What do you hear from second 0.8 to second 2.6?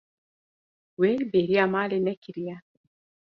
We bêriya malê nekiriye.